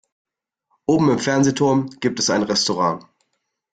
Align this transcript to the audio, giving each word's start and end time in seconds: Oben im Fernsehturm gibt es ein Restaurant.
Oben 0.87 1.11
im 1.11 1.19
Fernsehturm 1.19 1.91
gibt 1.99 2.17
es 2.17 2.31
ein 2.31 2.41
Restaurant. 2.41 3.05